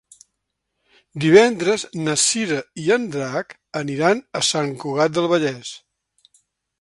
[1.25, 5.75] Divendres na Cira i en Drac aniran a Sant Cugat del Vallès.